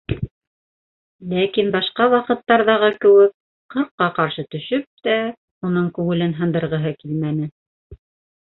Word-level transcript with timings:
Ләкин 1.33 1.67
башҡа 1.75 2.07
ваҡыттарҙағы 2.13 2.89
кеүек, 3.05 3.35
ҡырҡа 3.75 4.07
ҡаршы 4.17 4.47
төшөп 4.57 4.89
тә, 5.09 5.19
уның 5.71 5.89
күңелен 5.99 6.37
һындырғыһы 6.41 6.99
килмәне. 7.05 7.51